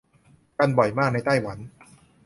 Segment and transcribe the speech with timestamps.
[0.59, 1.57] กันบ่อยมากในไต้หวัน